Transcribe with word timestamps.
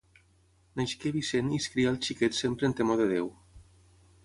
Nasqué 0.79 1.11
Vicent 1.17 1.51
i 1.51 1.59
es 1.65 1.69
crià 1.75 1.93
el 1.97 2.01
xiquet 2.07 2.39
sempre 2.41 2.69
en 2.71 2.77
temor 2.83 3.01
de 3.03 3.09
Déu. 3.15 3.31